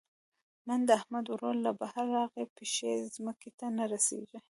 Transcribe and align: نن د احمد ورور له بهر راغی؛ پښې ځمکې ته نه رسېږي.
نن 0.67 0.79
د 0.87 0.89
احمد 0.99 1.25
ورور 1.31 1.55
له 1.65 1.71
بهر 1.79 2.05
راغی؛ 2.17 2.45
پښې 2.57 2.91
ځمکې 3.15 3.49
ته 3.57 3.65
نه 3.77 3.83
رسېږي. 3.93 4.39